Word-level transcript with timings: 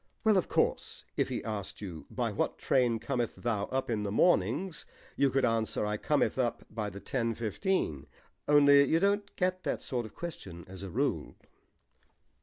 "Well, 0.23 0.35
of 0.35 0.47
course, 0.47 1.05
if 1.15 1.29
he 1.29 1.43
asked 1.43 1.79
you, 1.79 2.07
'By 2.09 2.31
what 2.31 2.57
train 2.57 2.97
cometh 2.97 3.35
thou 3.35 3.65
up 3.65 3.87
in 3.87 4.01
the 4.01 4.11
mornings?' 4.11 4.83
you 5.15 5.29
could 5.29 5.45
answer, 5.45 5.85
'I 5.85 5.97
cometh 5.97 6.39
up 6.39 6.65
by 6.71 6.89
the 6.89 6.99
ten 6.99 7.35
fifteen.' 7.35 8.07
Only 8.47 8.83
you 8.85 8.99
don't 8.99 9.35
get 9.35 9.61
that 9.61 9.79
sort 9.79 10.07
of 10.07 10.15
question 10.15 10.65
as 10.67 10.81
a 10.81 10.89
rule." 10.89 11.35